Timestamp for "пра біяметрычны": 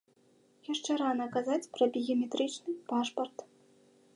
1.75-2.71